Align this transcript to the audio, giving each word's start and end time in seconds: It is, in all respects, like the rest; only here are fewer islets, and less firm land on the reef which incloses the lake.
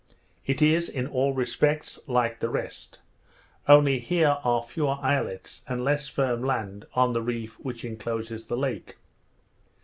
It 0.47 0.63
is, 0.63 0.89
in 0.89 1.05
all 1.05 1.31
respects, 1.33 1.99
like 2.07 2.39
the 2.39 2.49
rest; 2.49 2.97
only 3.67 3.99
here 3.99 4.39
are 4.43 4.63
fewer 4.63 4.97
islets, 4.99 5.61
and 5.67 5.83
less 5.83 6.07
firm 6.07 6.43
land 6.43 6.87
on 6.95 7.13
the 7.13 7.21
reef 7.21 7.59
which 7.59 7.85
incloses 7.85 8.45
the 8.45 8.57
lake. 8.57 8.97